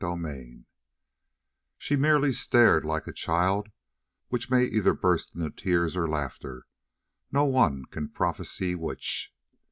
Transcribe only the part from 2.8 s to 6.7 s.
like a child which may either burst into tears or laughter,